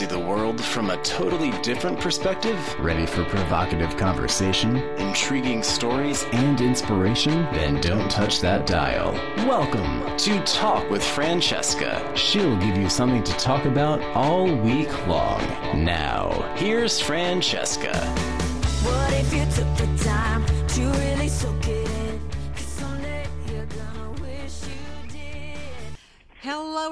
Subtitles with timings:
[0.00, 2.58] see the world from a totally different perspective?
[2.80, 6.24] Ready for provocative conversation Intriguing stories?
[6.32, 7.42] and inspiration?
[7.52, 9.12] Then don't touch that dial.
[9.46, 10.16] Welcome.
[10.16, 11.92] To Talk with Francesca.
[12.16, 15.42] She'll give you something to talk about all week long.
[15.74, 17.92] Now, here's Francesca.
[18.86, 21.89] What if you took the time to really soak it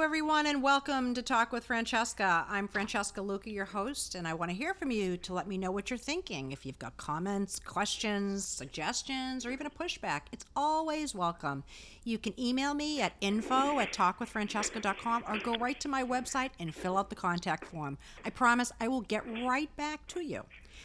[0.09, 2.47] everyone, and welcome to Talk with Francesca.
[2.49, 5.59] I'm Francesca Luca, your host, and I want to hear from you to let me
[5.59, 6.51] know what you're thinking.
[6.51, 11.63] If you've got comments, questions, suggestions, or even a pushback, it's always welcome.
[12.05, 16.75] You can email me at info at talkwithfrancesca.com or go right to my website and
[16.75, 17.99] fill out the contact form.
[18.25, 20.45] I promise I will get right back to you.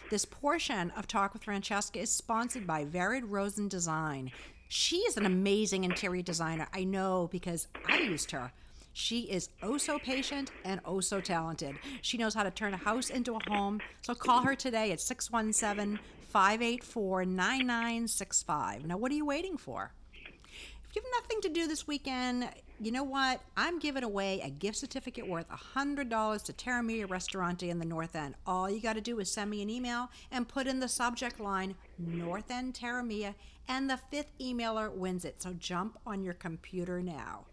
[0.09, 4.33] This portion of Talk with Francesca is sponsored by Varied Rosen Design.
[4.67, 6.67] She is an amazing interior designer.
[6.73, 8.51] I know because I used her.
[8.93, 11.75] She is oh so patient and oh so talented.
[12.01, 13.81] She knows how to turn a house into a home.
[14.03, 15.99] So call her today at 617
[16.31, 18.85] 584 9965.
[18.85, 19.91] Now, what are you waiting for?
[20.13, 22.49] If you have nothing to do this weekend,
[22.79, 23.41] you know what?
[23.57, 28.35] I'm giving away a gift certificate worth $100 to Terramia Restaurante in the North End.
[28.45, 31.39] All you got to do is send me an email and put in the subject
[31.39, 33.33] line North End Terramia,
[33.67, 35.41] and the fifth emailer wins it.
[35.41, 37.45] So jump on your computer now.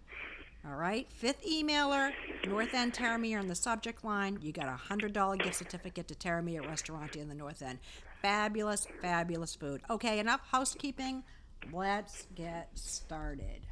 [0.67, 2.13] All right, fifth emailer,
[2.47, 4.39] North End Terramia in the subject line.
[4.43, 7.79] You got a hundred dollar gift certificate to Terramia Restaurant in the North End.
[8.21, 9.81] Fabulous, fabulous food.
[9.89, 11.25] Okay, enough housekeeping.
[11.73, 13.67] Let's get started.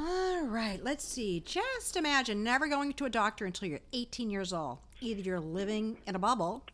[0.00, 1.40] All right, let's see.
[1.40, 4.78] Just imagine never going to a doctor until you're 18 years old.
[5.00, 6.64] Either you're living in a bubble,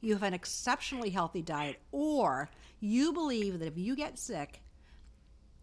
[0.00, 2.48] you have an exceptionally healthy diet, or
[2.80, 4.62] you believe that if you get sick,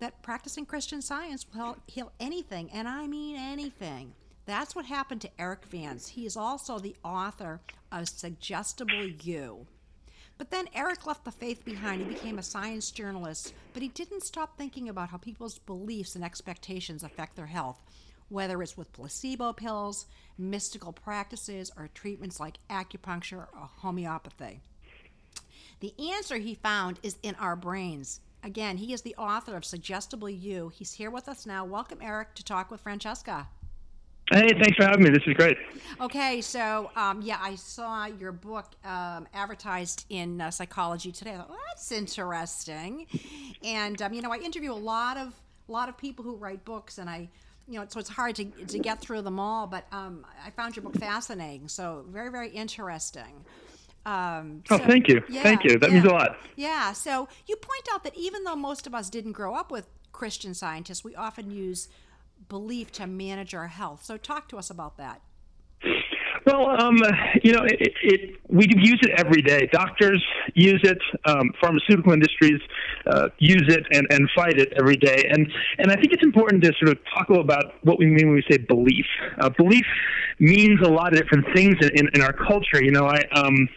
[0.01, 4.13] that practicing Christian science will help heal anything, and I mean anything.
[4.45, 6.07] That's what happened to Erik Vance.
[6.09, 9.67] He is also the author of Suggestible You.
[10.40, 12.01] But then Erik left the faith behind.
[12.01, 16.23] He became a science journalist, but he didn't stop thinking about how people's beliefs and
[16.23, 17.79] expectations affect their health,
[18.29, 24.61] whether it's with placebo pills, mystical practices, or treatments like acupuncture or homeopathy.
[25.79, 28.19] The answer he found is in our brains.
[28.44, 30.69] Again, he is the author of Suggestible You.
[30.69, 31.63] He's here with us now.
[31.63, 33.47] Welcome, Erik, to talk with Francesca.
[34.31, 35.09] Hey, thanks for having me.
[35.09, 35.57] This is great.
[36.00, 41.34] Okay, so um, yeah, I saw your book um, advertised in uh, Psychology Today.
[41.34, 43.07] I thought, well, that's interesting.
[43.63, 45.34] And um, you know, I interview a lot of
[45.68, 47.29] a lot of people who write books, and I,
[47.68, 49.68] you know, so it's hard to to get through them all.
[49.68, 51.68] But um, I found your book fascinating.
[51.68, 53.46] So very very interesting.
[54.06, 55.22] Um, Oh, so- thank you.
[55.29, 55.78] yeah, Thank you.
[55.78, 56.38] That means a lot.
[56.56, 56.91] Yeah.
[56.94, 60.53] So you point out that even though most of us didn't grow up with Christian
[60.53, 61.88] scientists, we often use
[62.50, 64.03] belief to manage our health.
[64.03, 65.22] So talk to us about that.
[66.45, 66.97] Well, um,
[67.44, 69.69] you know, it, it, we use it every day.
[69.72, 70.23] Doctors
[70.56, 70.97] use it.
[71.25, 72.59] Um, pharmaceutical industries
[73.06, 75.29] uh, use it and, and fight it every day.
[75.29, 75.47] And
[75.78, 78.44] and I think it's important to sort of talk about what we mean when we
[78.50, 79.06] say belief.
[79.40, 79.85] Uh, belief
[80.40, 82.84] means a lot of different things in, in, in our culture.
[82.84, 83.23] You know, I.
[83.34, 83.69] Um,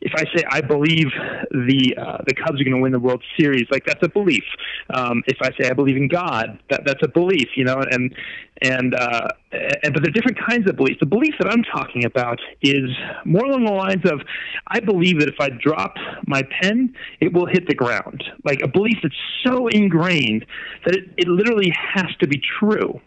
[0.00, 1.06] if I say I believe
[1.50, 4.44] the uh, the Cubs are going to win the World Series, like that's a belief.
[4.90, 7.82] Um, if I say I believe in God, that that's a belief, you know.
[7.90, 8.14] And
[8.62, 11.00] and uh, and but there are different kinds of beliefs.
[11.00, 12.90] The belief that I'm talking about is
[13.24, 14.20] more along the lines of
[14.66, 15.96] I believe that if I drop
[16.26, 18.24] my pen, it will hit the ground.
[18.44, 19.14] Like a belief that's
[19.44, 20.46] so ingrained
[20.84, 23.00] that it, it literally has to be true.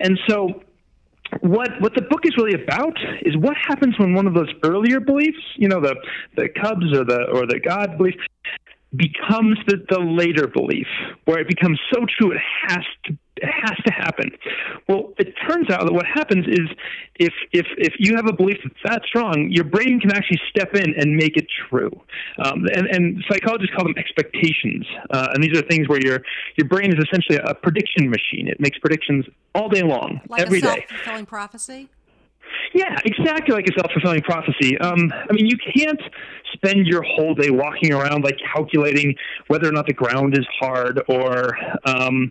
[0.00, 0.62] And so
[1.40, 5.00] what what the book is really about is what happens when one of those earlier
[5.00, 5.96] beliefs, you know, the
[6.36, 8.14] the Cubs or the or the God belief,
[8.94, 10.86] becomes the, the later belief,
[11.24, 14.30] where it becomes so true it has to it has to happen.
[14.88, 16.68] Well, it turns out that what happens is
[17.16, 20.74] if if if you have a belief that's that strong, your brain can actually step
[20.74, 21.90] in and make it true.
[22.38, 24.86] Um, and, and psychologists call them expectations.
[25.10, 26.20] Uh, and these are things where your
[26.56, 28.46] your brain is essentially a prediction machine.
[28.48, 30.86] It makes predictions all day long, Like every a day.
[30.88, 31.88] self-fulfilling prophecy.
[32.74, 34.78] Yeah, exactly like a self fulfilling prophecy.
[34.78, 36.00] Um, I mean, you can't
[36.52, 39.14] spend your whole day walking around like calculating
[39.48, 41.56] whether or not the ground is hard or.
[41.84, 42.30] Um,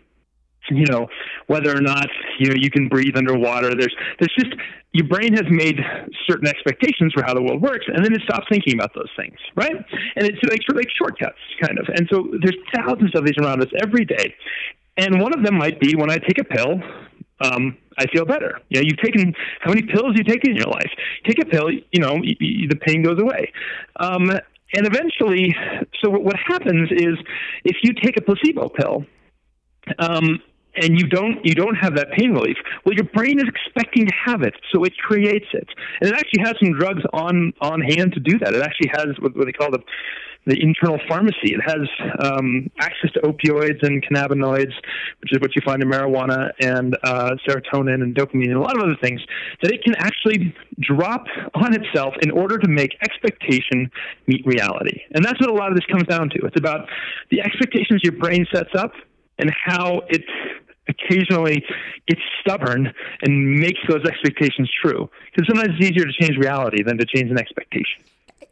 [0.71, 1.07] you know
[1.47, 2.07] whether or not
[2.39, 4.53] you know you can breathe underwater there's there's just
[4.94, 5.79] your brain has made
[6.29, 9.38] certain expectations for how the world works and then it stops thinking about those things
[9.56, 9.75] right
[10.15, 13.38] and it's like sort of like shortcuts kind of and so there's thousands of these
[13.41, 14.33] around us every day
[14.97, 16.81] and one of them might be when i take a pill
[17.44, 18.59] um, I feel better.
[18.69, 20.91] You know, you've taken how many pills you taken in your life?
[21.25, 23.51] Take a pill, you know, the pain goes away.
[24.00, 24.29] Um,
[24.73, 25.56] and eventually,
[26.01, 27.18] so what what happens is
[27.65, 29.06] if you take a placebo pill,
[30.00, 30.41] um,
[30.75, 34.13] and you don't you don't have that pain relief, well, your brain is expecting to
[34.25, 35.68] have it, so it creates it,
[36.00, 38.53] and it actually has some drugs on on hand to do that.
[38.53, 39.83] It actually has what, what they call the
[40.45, 41.53] the internal pharmacy.
[41.53, 41.88] It has
[42.19, 44.73] um, access to opioids and cannabinoids,
[45.19, 48.75] which is what you find in marijuana, and uh, serotonin and dopamine, and a lot
[48.75, 49.21] of other things
[49.62, 53.91] that it can actually drop on itself in order to make expectation
[54.27, 55.01] meet reality.
[55.12, 56.39] And that's what a lot of this comes down to.
[56.45, 56.88] It's about
[57.29, 58.94] the expectations your brain sets up
[59.38, 60.23] and how it
[60.88, 61.63] occasionally
[62.07, 65.10] gets stubborn and makes those expectations true.
[65.33, 68.04] Because sometimes it's easier to change reality than to change an expectation.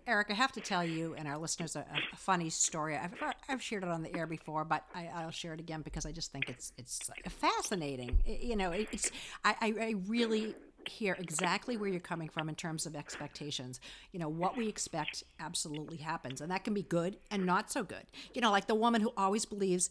[0.10, 2.98] Eric, I have to tell you and our listeners a, a funny story.
[2.98, 3.14] I've,
[3.48, 6.12] I've shared it on the air before, but I, will share it again because I
[6.12, 8.18] just think it's it's fascinating.
[8.26, 9.12] You know, it, it's
[9.46, 10.56] I, I really
[10.88, 13.80] hear exactly where you're coming from in terms of expectations.
[14.12, 17.84] You know, what we expect absolutely happens, and that can be good and not so
[17.84, 18.04] good.
[18.34, 19.90] You know, like the woman who always believes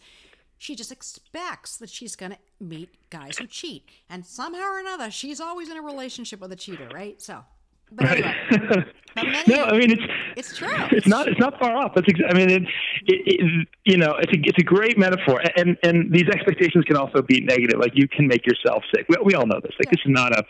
[0.58, 5.10] she just expects that she's going to meet guys who cheat, and somehow or another,
[5.10, 7.20] she's always in a relationship with a cheater, right?
[7.22, 7.44] So
[7.93, 8.34] but anyway,
[9.49, 10.02] no, I mean it's
[10.37, 10.69] it's true.
[10.90, 11.93] It's not it's not far off.
[11.96, 12.62] It's ex- I mean it,
[13.06, 16.96] it, it, you know it's a it's a great metaphor, and and these expectations can
[16.96, 17.81] also be negative.
[17.81, 19.06] Like you can make yourself sick.
[19.08, 19.72] We, we all know this.
[19.78, 20.44] Like this is not a.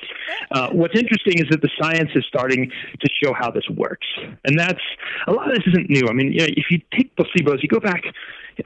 [0.50, 2.70] Uh, what's interesting is that the science is starting
[3.00, 4.06] to show how this works,
[4.44, 4.82] and that's
[5.28, 6.08] a lot of this isn't new.
[6.08, 8.02] I mean, you know, if you take placebos, you go back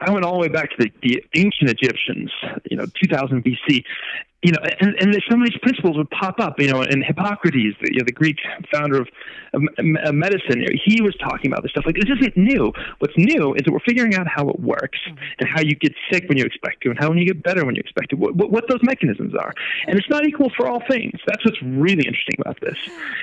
[0.00, 2.31] I went all the way back to the, the ancient Egyptians,
[2.71, 3.85] you know, 2000 BC,
[4.43, 7.77] you know, and, and some of these principles would pop up, you know, and Hippocrates,
[7.81, 8.39] the, you know, the Greek
[8.73, 9.09] founder of,
[9.55, 9.62] of,
[10.05, 11.87] of medicine, he was talking about this stuff.
[11.87, 12.73] Like, this isn't new.
[12.99, 15.17] What's new is that we're figuring out how it works mm-hmm.
[15.39, 17.65] and how you get sick when you expect to and how when you get better
[17.65, 19.55] when you expect to, what, what those mechanisms are.
[19.87, 21.21] And it's not equal for all things.
[21.27, 22.77] That's what's really interesting about this,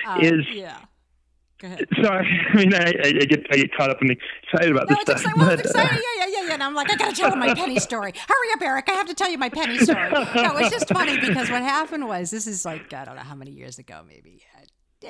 [0.06, 0.78] uh, is yeah.
[2.02, 5.08] Sorry, I mean, I, I, get I get caught up and excited about no, this
[5.08, 5.32] it's stuff.
[5.32, 5.40] Exciting.
[5.40, 5.98] Well, it's exciting.
[5.98, 6.54] Yeah, yeah, yeah, yeah.
[6.54, 8.12] And I'm like, I gotta tell you my penny story.
[8.14, 8.88] Hurry up, Erik!
[8.88, 10.10] I have to tell you my penny story.
[10.10, 13.34] No, it's just funny because what happened was this is like I don't know how
[13.34, 14.42] many years ago, maybe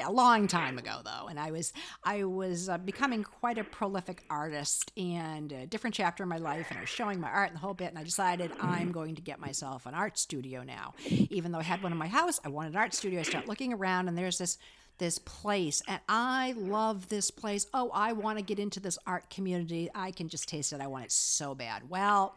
[0.05, 1.73] a long time ago though and i was
[2.05, 6.67] i was uh, becoming quite a prolific artist and a different chapter in my life
[6.71, 9.17] and i was showing my art and the whole bit and i decided i'm going
[9.17, 12.39] to get myself an art studio now even though i had one in my house
[12.45, 14.59] i wanted an art studio i start looking around and there's this
[15.01, 17.67] this place and I love this place.
[17.75, 19.91] Oh, I want to get into this art community.
[19.93, 20.81] I can just taste it.
[20.81, 21.91] I want it so bad.
[21.91, 22.37] Well,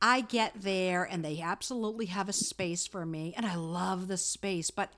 [0.00, 4.16] I get there and they absolutely have a space for me and I love the
[4.16, 4.94] space, but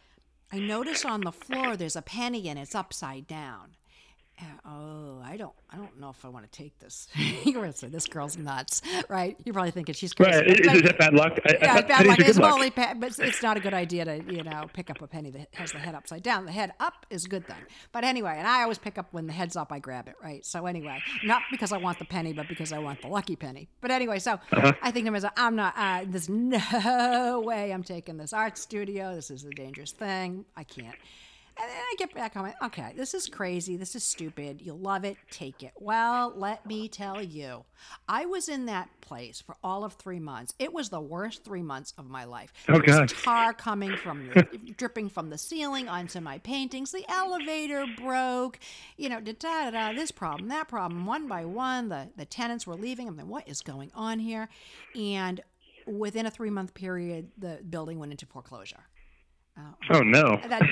[0.52, 3.76] I notice on the floor there's a penny and it's upside down
[4.66, 7.08] oh, I don't, I don't know if I want to take this.
[7.44, 9.36] You're gonna say this girl's nuts, right?
[9.44, 10.38] You're probably thinking she's crazy.
[10.38, 10.60] Right?
[10.60, 11.38] Is, is that bad luck?
[11.46, 12.18] Yeah, I, bad luck.
[12.20, 15.30] It's only, but it's not a good idea to, you know, pick up a penny
[15.30, 16.46] that has the head upside down.
[16.46, 17.56] The head up is a good thing.
[17.92, 20.44] But anyway, and I always pick up when the head's up, I grab it, right?
[20.44, 23.68] So anyway, not because I want the penny, but because I want the lucky penny.
[23.80, 24.72] But anyway, so uh-huh.
[24.82, 25.74] I think to myself, I'm not.
[25.76, 29.14] Uh, there's no way I'm taking this art studio.
[29.14, 30.44] This is a dangerous thing.
[30.56, 30.96] I can't.
[31.58, 33.76] And then I get back on my, okay, this is crazy.
[33.76, 34.62] This is stupid.
[34.62, 35.16] You'll love it.
[35.30, 35.72] Take it.
[35.78, 37.64] Well, let me tell you,
[38.08, 40.54] I was in that place for all of three months.
[40.58, 42.52] It was the worst three months of my life.
[42.68, 43.08] Oh, God.
[43.08, 44.42] tar coming from the,
[44.76, 46.90] dripping from the ceiling onto my paintings.
[46.90, 48.58] The elevator broke,
[48.96, 51.04] you know, da da da, this problem, that problem.
[51.04, 53.08] One by one, the, the tenants were leaving.
[53.08, 54.48] I'm like, what is going on here?
[54.94, 55.40] And
[55.86, 58.84] within a three month period, the building went into foreclosure.
[59.58, 60.40] Oh, oh no!
[60.48, 60.62] That,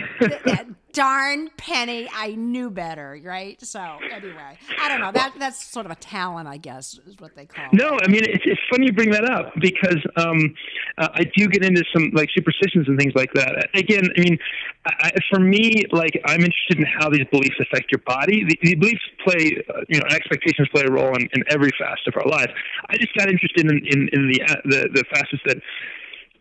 [0.45, 2.09] that, darn penny!
[2.13, 3.61] I knew better, right?
[3.61, 3.79] So
[4.11, 5.13] anyway, I don't know.
[5.13, 7.67] That that's sort of a talent, I guess, is what they call.
[7.67, 7.75] It.
[7.75, 10.55] No, I mean it's, it's funny you bring that up because um,
[10.97, 13.69] uh, I do get into some like superstitions and things like that.
[13.75, 14.39] Again, I mean,
[14.87, 18.45] I, for me, like I'm interested in how these beliefs affect your body.
[18.49, 22.09] The, the beliefs play, uh, you know, expectations play a role in, in every facet
[22.09, 22.51] of our life.
[22.89, 25.59] I just got interested in in, in the, uh, the the facets that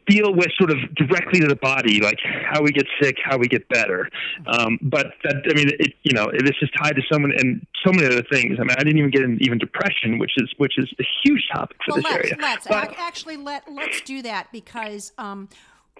[0.09, 3.47] deal with sort of directly to the body, like how we get sick, how we
[3.47, 4.09] get better.
[4.47, 7.91] Um, but that, I mean, it, you know, this is tied to someone and so
[7.93, 8.57] many other things.
[8.59, 11.47] I mean, I didn't even get into even depression, which is which is a huge
[11.53, 12.35] topic for well, this let's, area.
[12.39, 15.47] Let's but, actually let let's do that because um,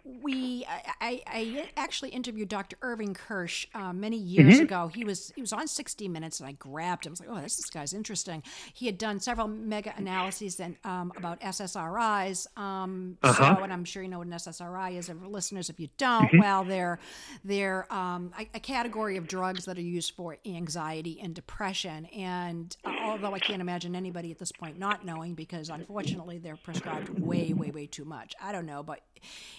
[0.04, 0.66] we
[1.02, 2.78] I, I, actually interviewed Dr.
[2.82, 4.64] Irving Kirsch uh, many years mm-hmm.
[4.64, 4.92] ago.
[4.94, 7.12] He was he was on 60 Minutes, and I grabbed him.
[7.12, 8.44] I was like, oh, this, this guy's interesting.
[8.74, 12.48] He had done several meta analyses and um, about SSRIs.
[12.58, 13.56] Um, uh-huh.
[13.56, 15.08] So, and I'm sure you know what an SSRI is.
[15.08, 16.40] For listeners, if you don't, mm-hmm.
[16.40, 17.00] well, they're
[17.44, 22.06] they're um, a, a, category of drugs that are used for anxiety and depression.
[22.08, 26.58] And uh, although I can't imagine anybody at this point not knowing, because unfortunately they're
[26.58, 28.36] prescribed way, way, way too much.
[28.42, 29.02] I don't know, but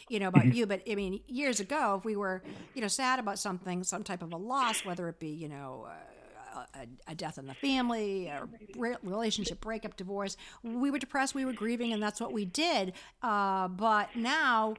[0.09, 0.57] you know about mm-hmm.
[0.57, 2.43] you, but I mean, years ago, if we were,
[2.75, 5.87] you know, sad about something, some type of a loss, whether it be, you know,
[5.89, 8.47] uh, a, a death in the family, a
[8.77, 10.37] re- relationship breakup, divorce.
[10.63, 12.95] We were depressed, we were grieving, and that's what we did.
[13.23, 14.75] Uh, but now,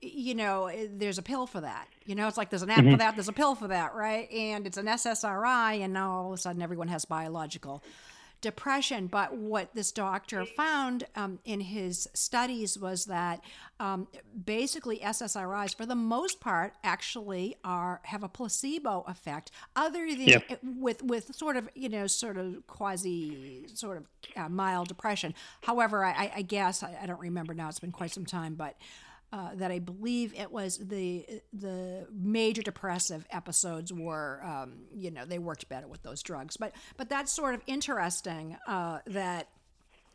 [0.00, 1.88] you know, there's a pill for that.
[2.04, 4.30] You know, it's like there's an app for that, there's a pill for that, right?
[4.30, 7.82] And it's an SSRI, and now all of a sudden everyone has biological
[8.44, 9.08] depression.
[9.08, 13.40] But what this doctor found um, in his studies was that
[13.80, 14.06] um,
[14.44, 20.38] basically SSRIs, for the most part, actually are have a placebo effect, other than Yeah.
[20.62, 24.04] with with sort of you know sort of quasi sort of
[24.36, 25.34] uh, mild depression.
[25.62, 28.54] However, I, I- I guess I, I don't remember now; it's been quite some time,
[28.54, 28.76] but.
[29.34, 35.24] Uh, that I believe it was the the major depressive episodes were um, you know
[35.24, 36.56] they worked better with those drugs.
[36.56, 39.48] But but that's sort of interesting uh, that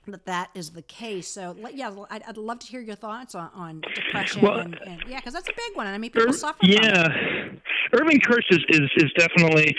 [0.07, 1.27] that that is the case.
[1.27, 5.03] So yeah I'd, I'd love to hear your thoughts on, on depression Well, and, and
[5.09, 6.81] yeah because that's a big one and I mean people Ir- suffer from it.
[6.81, 7.49] yeah,
[7.93, 9.75] Irving Kirsch is is, is definitely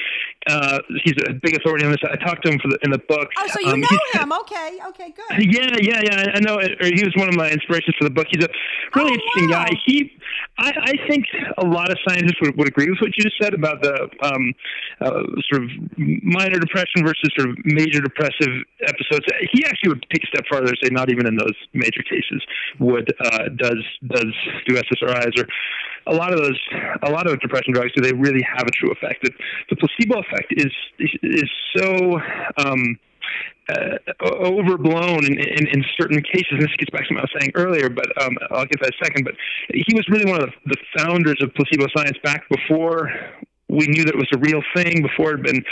[0.49, 2.01] uh, he's a big authority on this.
[2.03, 3.29] I talked to him for the, in the book.
[3.39, 6.33] oh so you Um, know him okay okay good Yeah, yeah, yeah.
[6.35, 6.59] I know.
[6.81, 8.27] He was one of my inspirations for the book.
[8.31, 8.49] He's a
[8.97, 9.65] really Oh, interesting wow.
[9.65, 9.71] guy.
[9.85, 10.13] He,
[10.59, 11.27] I, I think
[11.59, 14.53] a lot of scientists would, would agree with what you just said about the um,
[15.01, 19.25] uh, sort of minor depression versus sort of major depressive episodes.
[19.53, 22.43] He actually would take a step farther and say not even in those major cases
[22.79, 24.35] would uh, does does
[24.67, 25.47] do SSRIs or
[26.07, 26.61] a lot of those
[27.03, 29.23] a lot of depression drugs do they really have a true effect.
[29.23, 29.31] The,
[29.71, 30.73] the placebo effect is
[31.23, 32.21] is so.
[32.59, 32.99] Um,
[33.69, 36.53] uh, overblown in, in, in certain cases.
[36.53, 38.93] And this gets back to what I was saying earlier, but um, I'll get that
[39.03, 39.25] second.
[39.25, 39.35] But
[39.73, 43.11] he was really one of the, the founders of placebo science back before
[43.71, 45.63] we knew that it was a real thing, before it had been,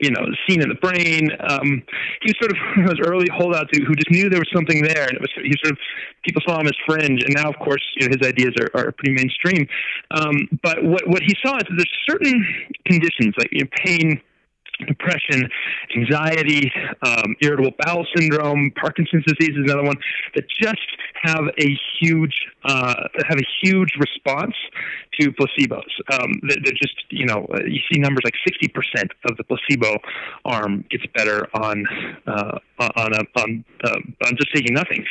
[0.00, 1.30] you know, seen in the brain.
[1.38, 1.82] Um,
[2.22, 4.50] he was sort of one of those early holdouts who, who just knew there was
[4.52, 5.78] something there, and it was he sort of
[6.24, 7.22] people saw him as fringe.
[7.22, 9.68] And now, of course, you know, his ideas are, are pretty mainstream.
[10.10, 12.44] Um, but what what he saw is that there's certain
[12.84, 14.20] conditions like you know, pain
[14.86, 15.48] depression,
[15.96, 16.70] anxiety,
[17.02, 19.96] um, irritable bowel syndrome, Parkinson's disease is another one
[20.34, 20.78] that just
[21.22, 22.94] have a huge uh,
[23.28, 24.54] have a huge response
[25.18, 25.82] to placebos.
[26.12, 29.96] Um, that just you know you see numbers like sixty percent of the placebo
[30.44, 31.84] arm gets better on
[32.26, 35.04] uh, on a, on uh, on just taking nothing.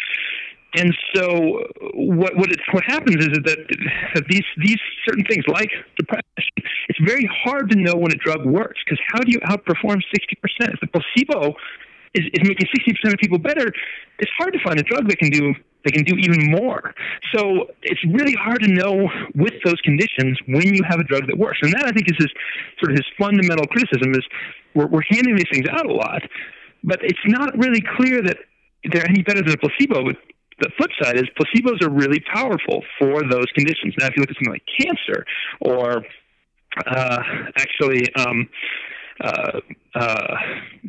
[0.75, 6.23] And so, what what, it, what happens is that, these these certain things like depression,
[6.89, 10.35] it's very hard to know when a drug works because how do you outperform sixty
[10.35, 10.73] percent?
[10.73, 11.55] If the placebo
[12.13, 13.71] is, is making sixty percent of people better,
[14.19, 15.53] it's hard to find a drug that can do
[15.85, 16.93] that can do even more.
[17.33, 21.37] So it's really hard to know with those conditions when you have a drug that
[21.37, 21.59] works.
[21.61, 22.31] And that I think is his
[22.79, 24.25] sort of his fundamental criticism is
[24.75, 26.23] we're, we're handing these things out a lot,
[26.83, 28.37] but it's not really clear that
[28.91, 30.03] they're any better than a placebo.
[30.03, 30.17] But
[30.59, 33.93] the flip side is placebos are really powerful for those conditions.
[33.99, 35.25] Now, if you look at something like cancer
[35.59, 36.03] or
[36.85, 37.23] uh,
[37.55, 38.49] actually, um,
[39.23, 39.59] uh,
[39.95, 40.35] uh,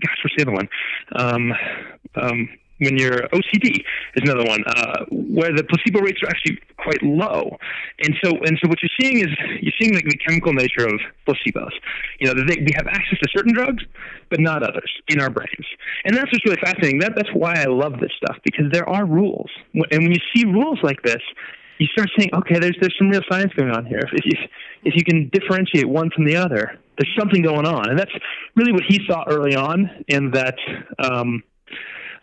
[0.00, 0.68] gosh, what's the other one?
[1.16, 1.52] Um,
[2.20, 2.48] um,
[2.78, 7.56] when you're OCD is another one uh, where the placebo rates are actually quite low,
[8.00, 9.28] and so and so what you're seeing is
[9.60, 11.72] you're seeing like the chemical nature of placebos.
[12.20, 13.84] You know, they, we have access to certain drugs,
[14.30, 15.66] but not others in our brains,
[16.04, 17.00] and that's what's really fascinating.
[17.00, 20.44] That that's why I love this stuff because there are rules, and when you see
[20.44, 21.22] rules like this,
[21.78, 24.02] you start saying, okay, there's there's some real science going on here.
[24.12, 24.32] If, you
[24.84, 28.12] if you can differentiate one from the other, there's something going on, and that's
[28.56, 30.56] really what he saw early on, in that.
[30.98, 31.42] Um,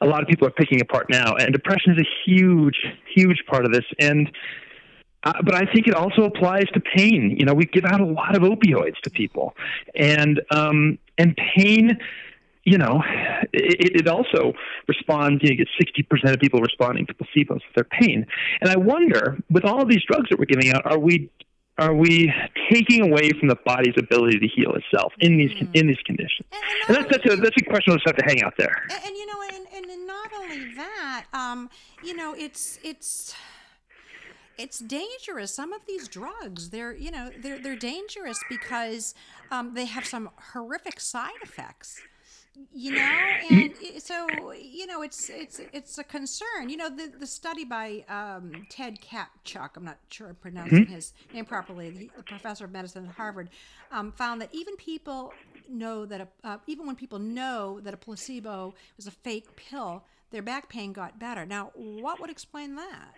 [0.01, 2.77] a lot of people are picking apart now, and depression is a huge,
[3.13, 3.85] huge part of this.
[3.99, 4.31] And
[5.25, 7.35] uh, but I think it also applies to pain.
[7.37, 9.55] You know, we give out a lot of opioids to people,
[9.95, 11.97] and um, and pain.
[12.63, 13.03] You know,
[13.53, 14.53] it, it also
[14.87, 15.43] responds.
[15.43, 18.25] You, know, you get sixty percent of people responding to placebos for their pain,
[18.61, 21.29] and I wonder, with all of these drugs that we're giving out, are we
[21.77, 22.31] are we
[22.71, 26.47] taking away from the body's ability to heal itself in these in these conditions?
[26.87, 28.83] And that's that's a that's a question we'll just have to hang out there.
[28.89, 29.64] and, and you know and, and, and
[30.31, 31.25] not only that.
[31.33, 31.69] Um
[32.03, 33.35] you know it's it's
[34.57, 35.53] it's dangerous.
[35.53, 39.13] Some of these drugs they're you know they're they're dangerous because
[39.51, 42.01] um, they have some horrific side effects
[42.73, 43.19] you know?
[43.49, 46.69] And so you know it's it's it's a concern.
[46.69, 51.13] You know the the study by um, ted kaptchuk i'm not sure i'm pronouncing his
[51.33, 53.49] name properly the, the professor of medicine at harvard
[53.91, 55.33] um, found that even people
[55.69, 60.03] know that a, uh, even when people know that a placebo was a fake pill
[60.35, 63.13] their back pain got better now what would explain that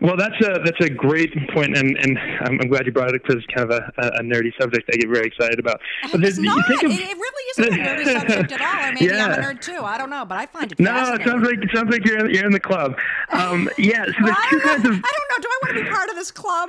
[0.00, 3.22] Well, that's a that's a great point, and and I'm, I'm glad you brought it
[3.22, 3.82] because it's kind of a,
[4.20, 5.80] a nerdy subject I get very excited about.
[6.02, 8.90] it's there's- you not think it, of- it really isn't a nerdy subject at all
[8.90, 11.22] or maybe i'm a nerd too i don't know but i find it No, it
[11.24, 12.96] sounds like it sounds like you're in, you're in the club.
[13.32, 14.72] Um, yeah, so Well, there's I two don't know.
[14.74, 15.38] kinds of I don't know.
[15.44, 16.68] Do I want to be part of this Club.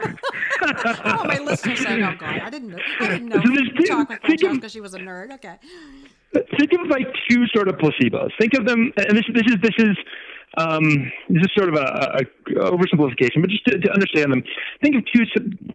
[1.06, 2.78] oh, my listeners saying, "Oh God, I didn't know.
[3.02, 5.34] I didn't know." So there's two- with think of- Francesca, she was a nerd.
[5.36, 5.56] Okay.
[6.58, 8.30] Think of like two sort of placebos.
[8.40, 9.98] Think of them, and this this is this is
[10.58, 14.44] um, this is sort of a, a oversimplification, but just to, to understand them,
[14.82, 15.26] think of two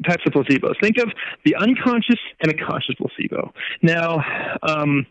[0.07, 0.75] types of placebos.
[0.81, 1.11] Think of
[1.45, 3.53] the unconscious and a conscious placebo.
[3.83, 4.23] Now.
[4.63, 5.07] Um,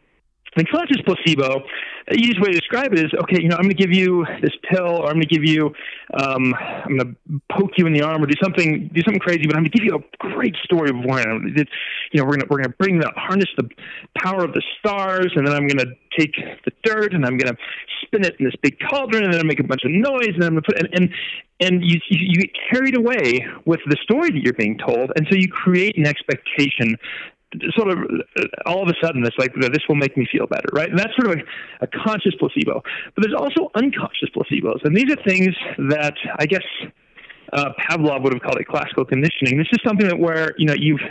[0.56, 1.62] the conscious placebo,
[2.08, 4.26] the easiest way to describe it is okay, you know, I'm going to give you
[4.42, 5.74] this pill, or I'm going to give you,
[6.14, 9.46] um, I'm going to poke you in the arm, or do something, do something crazy,
[9.46, 11.54] but I'm going to give you a great story beforehand.
[11.56, 11.72] It's,
[12.12, 13.70] you know, we're going to we're going to bring the harness the
[14.18, 16.34] power of the stars, and then I'm going to take
[16.66, 17.58] the dirt, and I'm going to
[18.02, 20.54] spin it in this big cauldron, and then make a bunch of noise, and I'm
[20.54, 21.10] going to put and and
[21.60, 25.36] and you you get carried away with the story that you're being told, and so
[25.36, 26.96] you create an expectation
[27.76, 27.98] sort of
[28.66, 31.16] all of a sudden it's like this will make me feel better right and that's
[31.16, 32.82] sort of a, a conscious placebo
[33.16, 35.56] but there's also unconscious placebos and these are things
[35.90, 36.64] that i guess
[37.54, 40.76] uh, pavlov would have called it classical conditioning this is something that where you know
[40.78, 41.02] you've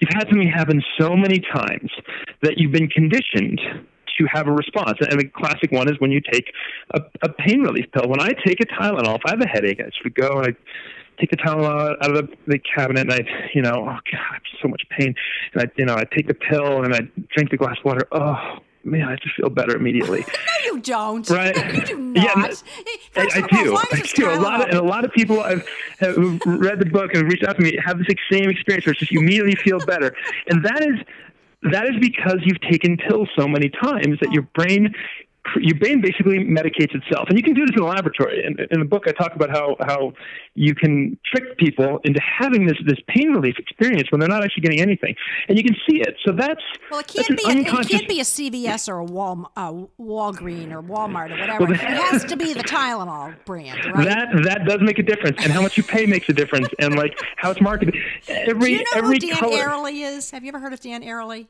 [0.00, 1.90] you've had something happen so many times
[2.42, 3.60] that you've been conditioned
[4.18, 4.98] to have a response.
[5.08, 6.52] And the classic one is when you take
[6.94, 8.08] a, a pain relief pill.
[8.08, 10.56] When I take a Tylenol, if I have a headache, I just go and I
[11.20, 14.68] take the Tylenol out of the, the cabinet and I, you know, oh God, so
[14.68, 15.14] much pain.
[15.52, 17.00] And I, you know, I take the pill and I
[17.34, 18.06] drink the glass of water.
[18.12, 20.24] Oh, man, I just feel better immediately.
[20.66, 21.30] No, you don't.
[21.30, 21.56] Right.
[21.72, 22.62] You do Yeah, not.
[23.16, 23.76] I, I all, do.
[23.76, 24.30] I do.
[24.30, 25.66] A lot of, and a lot of people I've
[26.00, 28.92] have who've read the book and reached out to me have this same experience where
[28.92, 30.14] it's just you immediately feel better,
[30.48, 30.96] and that is
[31.70, 34.92] that is because you've taken pills so many times that your brain
[35.56, 38.44] your brain basically medicates itself, and you can do this in the laboratory.
[38.44, 40.12] In, in the book, I talk about how how
[40.54, 44.62] you can trick people into having this this pain relief experience when they're not actually
[44.62, 45.14] getting anything,
[45.48, 46.16] and you can see it.
[46.26, 47.44] So that's Well, it can't be.
[47.46, 51.64] A, it can't be a CVS or a Wal, uh, Walgreen or Walmart or whatever.
[51.64, 54.06] Well, it has to be the Tylenol brand, right?
[54.06, 56.96] That that does make a difference, and how much you pay makes a difference, and
[56.96, 57.96] like how it's marketed.
[58.28, 59.56] Every Do you know every who Dan color.
[59.56, 60.30] Ariely is?
[60.30, 61.46] Have you ever heard of Dan Ariely?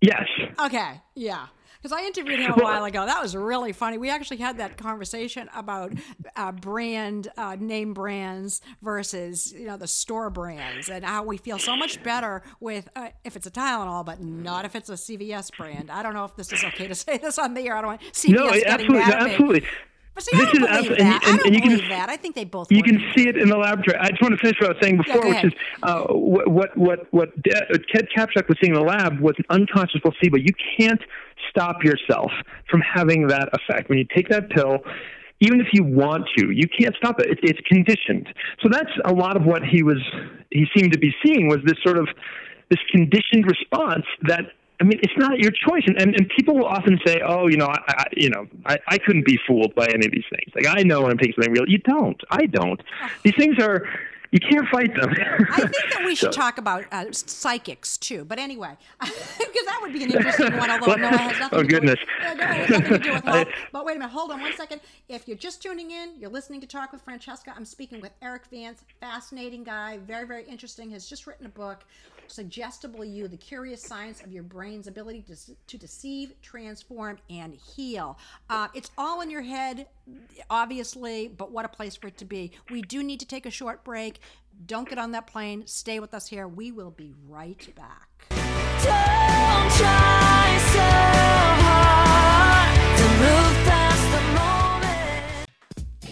[0.00, 0.26] Yes.
[0.58, 1.46] Okay, yeah.
[1.82, 3.06] Because I interviewed him a while ago.
[3.06, 3.96] That was really funny.
[3.98, 5.92] We actually had that conversation about
[6.36, 11.58] uh, brand uh, name brands versus you know the store brands and how we feel
[11.58, 15.56] so much better with uh, if it's a Tylenol, but not if it's a CVS
[15.56, 15.90] brand.
[15.90, 17.76] I don't know if this is okay to say this on the air.
[17.76, 19.30] I don't want CVS No, getting absolutely, mad at me.
[19.32, 19.66] absolutely.
[20.12, 21.22] But see, I This don't is believe absolute- that.
[21.22, 22.08] and- I don't and you can- believe that.
[22.10, 22.70] I think they both.
[22.72, 22.86] You work.
[22.86, 23.96] can see it in the laboratory.
[23.96, 25.52] I just want to finish what I was saying before, go which is
[25.84, 29.44] uh, what what what what De- Ted Kaptchuk was seeing in the lab was an
[29.50, 30.36] unconscious placebo.
[30.36, 31.00] You can't
[31.48, 32.30] stop yourself
[32.70, 34.78] from having that effect when you take that pill.
[35.40, 37.38] Even if you want to, you can't stop it.
[37.42, 38.28] It's, conditioned.
[38.62, 39.98] So that's a lot of what he was.
[40.50, 42.08] He seemed to be seeing was this sort of
[42.68, 46.66] this conditioned response that I mean, it's not your choice, and, and, and people will
[46.66, 49.86] often say, "Oh, you know, I, I you know, I, I couldn't be fooled by
[49.86, 50.52] any of these things.
[50.54, 51.68] Like I know when I'm taking something real.
[51.68, 52.20] You don't.
[52.30, 52.80] I don't.
[53.22, 53.86] These things are,
[54.32, 55.10] you can't fight them."
[55.50, 58.24] I think that we should So- talk about uh, psychics too.
[58.24, 60.70] But anyway, because that would be an interesting one.
[60.70, 61.58] Although no, it has nothing.
[61.58, 61.98] Oh, to do goodness.
[62.00, 63.48] With, yeah, no, it has nothing to do with health.
[63.72, 64.80] But wait a minute, hold on one second.
[65.08, 67.52] If you're just tuning in, you're listening to Talk with Francesca.
[67.56, 70.90] I'm speaking with Erik Vance, fascinating guy, very very interesting.
[70.90, 71.84] Has just written a book.
[72.30, 78.18] Suggestible You, the curious science of your brain's ability to, to deceive, transform, and heal.
[78.48, 79.86] Uh, it's all in your head,
[80.48, 82.52] obviously, but what a place for it to be.
[82.70, 84.20] We do need to take a short break.
[84.66, 85.66] Don't get on that plane.
[85.66, 86.46] Stay with us here.
[86.46, 88.08] We will be right back.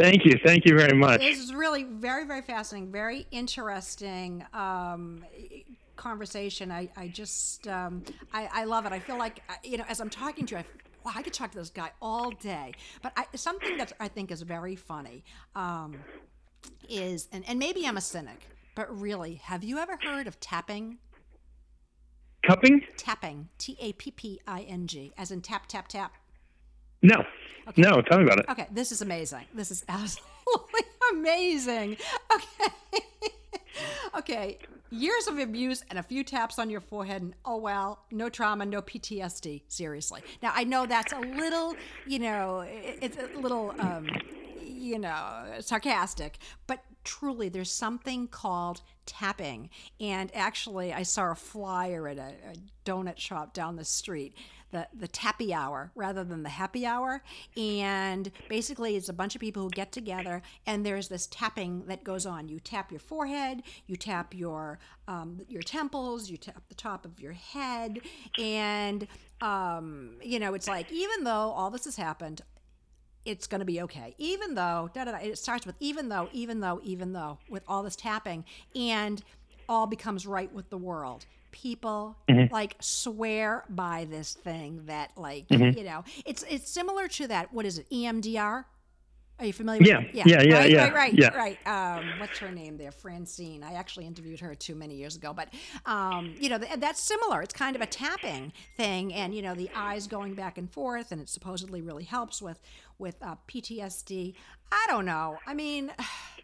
[0.00, 1.20] Thank you, thank you very much.
[1.20, 5.22] This is really very, very fascinating, very interesting um,
[5.96, 6.72] conversation.
[6.72, 8.92] I, I just, um, I, I love it.
[8.92, 10.64] I feel like, uh, you know, as I'm talking to you, I,
[11.04, 12.72] wow, I could talk to this guy all day.
[13.02, 15.98] But I, something that I think is very funny um,
[16.88, 18.40] is, and, and maybe I'm a cynic,
[18.74, 20.98] but really, have you ever heard of tapping?
[22.46, 22.82] Cupping?
[22.96, 26.14] Tapping, T A P P I N G, as in tap, tap, tap.
[27.02, 27.24] No,
[27.76, 28.00] no.
[28.02, 28.46] Tell me about it.
[28.48, 29.44] Okay, this is amazing.
[29.54, 31.96] This is absolutely amazing.
[32.34, 32.72] Okay.
[34.18, 34.58] okay.
[34.90, 38.64] years of abuse and a few taps on your forehead and oh well no trauma
[38.64, 41.74] no ptsd seriously now i know that's a little
[42.06, 44.08] you know it's a little um
[44.88, 49.70] you know sarcastic but truly there's something called tapping.
[50.00, 54.34] And actually i saw a flyer at a, a donut shop down the street
[54.70, 57.22] the the tappy hour rather than the happy hour.
[57.56, 62.04] And basically it's a bunch of people who get together and there's this tapping that
[62.04, 62.48] goes on.
[62.48, 67.20] You tap your forehead you tap your um, your temples you tap the top of
[67.20, 68.00] your head.
[68.38, 69.06] And
[69.40, 72.42] um, you know it's like even though all this has happened
[73.28, 74.14] it's going to be okay.
[74.18, 77.62] Even though, da, da, da, it starts with even though, even though, even though, with
[77.68, 79.22] all this tapping, and
[79.68, 81.26] all becomes right with the world.
[81.50, 82.52] People mm-hmm.
[82.52, 85.76] like swear by this thing that, like, mm-hmm.
[85.78, 87.52] you know, it's it's similar to that.
[87.52, 87.88] What is it?
[87.90, 88.64] EMDR.
[89.38, 89.82] Are you familiar?
[89.82, 91.28] Yeah, with yeah, yeah, right, yeah, right, right, yeah.
[91.28, 91.58] right.
[91.66, 92.90] Um, what's her name there?
[92.90, 93.62] Francine.
[93.62, 95.54] I actually interviewed her too many years ago, but
[95.86, 97.42] um, you know th- that's similar.
[97.42, 101.12] It's kind of a tapping thing, and you know the eyes going back and forth,
[101.12, 102.60] and it supposedly really helps with
[102.98, 104.34] with uh, PTSD.
[104.72, 105.38] I don't know.
[105.46, 105.92] I mean,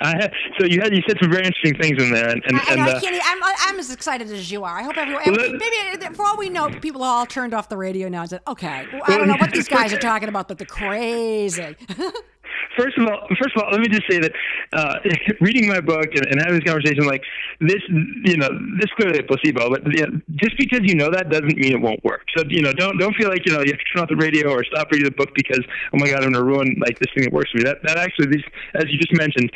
[0.00, 2.56] I had, so you had you said some very interesting things in there, and and,
[2.56, 3.22] I, and I uh, can't.
[3.24, 4.78] I'm, I'm as excited as you are.
[4.78, 5.22] I hope everyone.
[5.26, 8.22] Well, maybe uh, for all we know, people are all turned off the radio now
[8.22, 10.66] and said, "Okay, well, I don't know what these guys are talking about, but they're
[10.66, 11.76] crazy."
[12.76, 14.32] First of all, first of all, let me just say that
[14.72, 14.98] uh,
[15.40, 17.22] reading my book and, and having this conversation, like
[17.60, 18.48] this, you know,
[18.80, 19.70] this clearly a placebo.
[19.70, 22.22] But you know, just because you know that doesn't mean it won't work.
[22.36, 24.16] So you know, don't don't feel like you know you have to turn off the
[24.16, 25.60] radio or stop reading the book because
[25.92, 27.64] oh my god, I'm going to ruin like this thing that works for me.
[27.64, 29.50] That that actually, these as you just mentioned,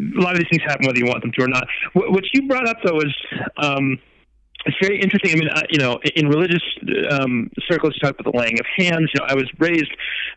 [0.00, 1.66] a lot of these things happen whether you want them to or not.
[1.92, 3.14] What, what you brought up though is.
[3.56, 3.98] Um,
[4.64, 5.32] it's very interesting.
[5.32, 6.62] I mean, uh, you know, in religious
[7.10, 9.10] um, circles, you talk about the laying of hands.
[9.14, 9.90] You know, I was raised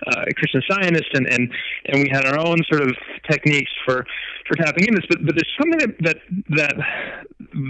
[0.08, 1.52] uh, a Christian Scientist, and, and
[1.86, 2.96] and we had our own sort of
[3.30, 4.06] techniques for
[4.48, 5.06] for tapping in this.
[5.10, 6.18] But but there's something that that
[6.56, 6.76] that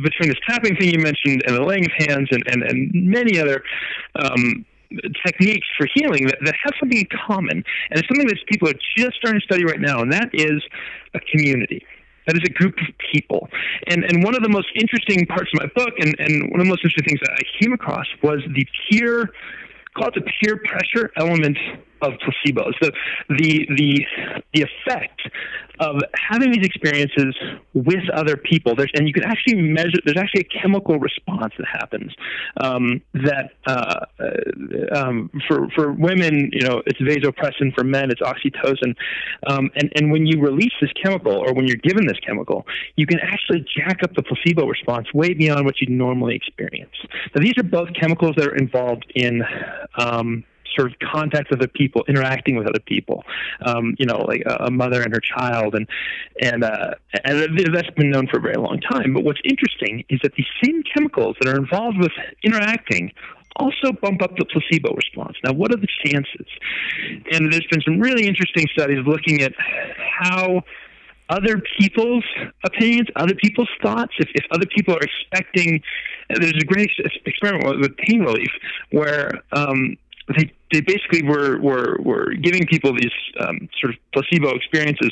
[0.03, 3.39] between this tapping thing you mentioned and the laying of hands and and, and many
[3.39, 3.63] other.
[4.15, 4.65] Um,
[5.25, 8.79] techniques for healing that, that have something in common and it's something that people are
[8.95, 10.63] just starting to study right now and that is
[11.15, 11.83] a community
[12.27, 13.47] that is a group of people.
[13.87, 16.65] And and one of the most interesting parts of my book and, and one of
[16.65, 19.29] the most interesting things that I came across was the peer
[19.95, 21.57] call it the peer pressure element
[22.13, 22.73] of placebos.
[22.81, 22.91] The
[23.29, 24.05] the the
[24.53, 25.21] the effect
[25.79, 27.35] of having these experiences
[27.73, 28.75] with other people.
[28.75, 29.99] There's and you can actually measure.
[30.05, 32.13] There's actually a chemical response that happens
[32.61, 37.73] um, that uh, uh, um, for for women, you know, it's vasopressin.
[37.75, 38.95] For men, it's oxytocin.
[39.47, 42.65] Um, and and when you release this chemical, or when you're given this chemical,
[42.95, 46.95] you can actually jack up the placebo response way beyond what you'd normally experience.
[47.35, 49.43] Now, these are both chemicals that are involved in
[49.97, 50.43] um,
[50.75, 53.23] sort of contact with other people, interacting with other people.
[53.65, 55.87] Um, you know, like a, mother and her child, and
[56.41, 59.13] and uh, and that's been known for a very long time.
[59.13, 62.11] But what's interesting is that these same chemicals that are involved with
[62.43, 63.11] interacting
[63.57, 65.37] also bump up the placebo response.
[65.43, 66.47] Now, what are the chances?
[67.31, 69.53] And there's been some really interesting studies looking at
[70.19, 70.63] how
[71.29, 72.25] other people's
[72.63, 75.81] opinions, other people's thoughts, if, if other people are expecting,
[76.29, 76.91] there's a great
[77.25, 78.51] experiment with, with pain relief
[78.91, 84.55] where um, they, they basically were, were, were giving people these um, sort of placebo
[84.55, 85.11] experiences.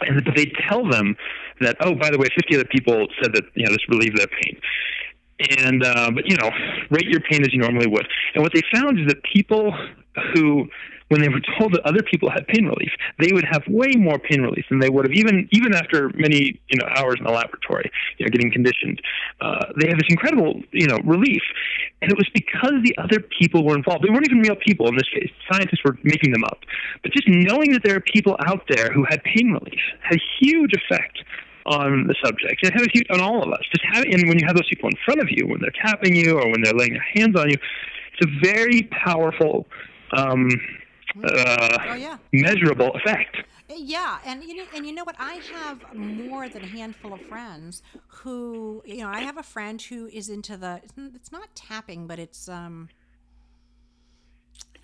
[0.00, 1.16] And but they tell them
[1.60, 4.26] that oh by the way 50 other people said that you know this relieved their
[4.26, 4.60] pain.
[5.58, 6.50] And uh, but you know
[6.90, 8.06] rate your pain as you normally would.
[8.34, 9.72] And what they found is that people
[10.34, 10.68] who
[11.14, 12.90] when they were told that other people had pain relief
[13.22, 16.60] they would have way more pain relief than they would have even even after many
[16.68, 19.00] you know hours in the laboratory you know getting conditioned.
[19.40, 21.42] Uh, they have this incredible you know relief.
[22.02, 24.04] And it was because the other people were involved.
[24.04, 25.30] They weren't even real people in this case.
[25.50, 26.58] Scientists were making them up.
[27.02, 30.22] But just knowing that there are people out there who had pain relief had a
[30.40, 31.18] huge effect
[31.66, 32.60] on the subject.
[32.62, 33.62] It has a huge on all of us.
[33.72, 36.14] Just having, and when you have those people in front of you, when they're tapping
[36.14, 37.56] you or when they're laying their hands on you,
[38.12, 39.66] it's a very powerful,
[40.12, 40.48] um,
[41.22, 42.18] uh, Oh, yeah.
[42.32, 43.36] measurable effect.
[43.68, 45.16] Yeah, and you know, and you know what?
[45.18, 49.80] I have more than a handful of friends who, you know, I have a friend
[49.80, 50.80] who is into the.
[51.14, 52.88] It's not tapping, but it's um.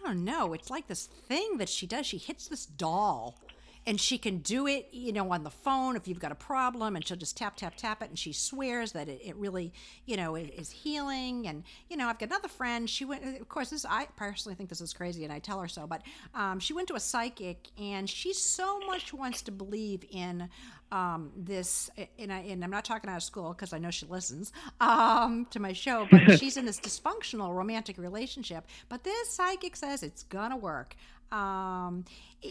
[0.03, 0.55] I don't know.
[0.55, 2.07] It's like this thing that she does.
[2.07, 3.39] She hits this doll,
[3.87, 6.97] and she can do it, you know, on the phone if you've got a problem,
[6.97, 9.73] and she'll just tap, tap, tap it, and she swears that it, it really,
[10.07, 11.47] you know, is, is healing.
[11.47, 12.89] And you know, I've got another friend.
[12.89, 13.25] She went.
[13.41, 15.87] Of course, this I personally think this is crazy, and I tell her so.
[15.87, 16.03] But
[16.35, 20.49] um, she went to a psychic, and she so much wants to believe in
[20.93, 21.89] um, this,
[22.19, 25.47] and, I, and I'm not talking out of school because I know she listens um,
[25.51, 28.67] to my show, but she's in this dysfunctional romantic relationship.
[28.89, 30.97] But this psychic says it's gonna work.
[31.33, 32.05] Um,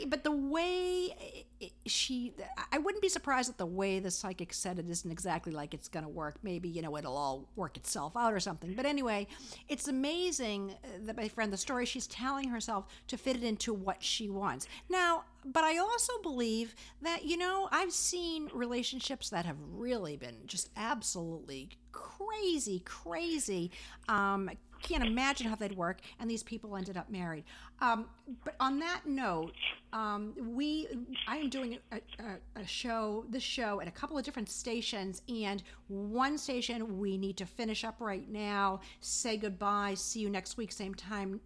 [0.08, 1.46] but the way
[1.86, 2.34] she,
[2.72, 5.88] I wouldn't be surprised at the way the psychic said it isn't exactly like it's
[5.88, 6.38] going to work.
[6.44, 8.74] Maybe, you know, it'll all work itself out or something.
[8.76, 9.28] But anyway,
[9.68, 14.04] it's amazing that my friend, the story she's telling herself to fit it into what
[14.04, 14.68] she wants.
[14.90, 20.38] Now, but I also believe that, you know, I've seen relationships that have really been
[20.46, 23.72] just absolutely crazy, crazy.
[24.08, 24.50] Um,
[24.82, 27.44] can't imagine how they'd work, and these people ended up married.
[27.80, 28.06] Um,
[28.44, 29.54] but on that note,
[29.94, 30.88] um, we
[31.28, 35.22] I am doing a, a, a show, this show, at a couple of different stations,
[35.30, 38.82] and one station we need to finish up right now.
[39.02, 39.94] Say goodbye.
[39.96, 41.40] See you next week, same time,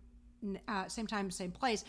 [0.67, 1.83] uh, same time, same place.